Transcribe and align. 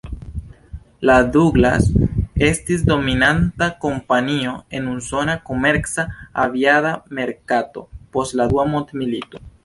La 1.07 1.15
Douglas 1.33 1.89
estis 2.47 2.85
dominanta 2.91 3.67
kompanio 3.83 4.53
en 4.79 4.87
usona 4.93 5.35
komerca 5.49 6.05
aviada 6.45 6.95
merkato 7.19 7.85
post 8.17 8.37
la 8.41 8.49
dua 8.55 8.67
mondmilito. 8.73 9.43